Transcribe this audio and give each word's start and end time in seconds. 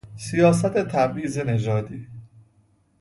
سیاست 0.17 0.77
تبعیض 0.77 1.37
نژادی 1.37 2.07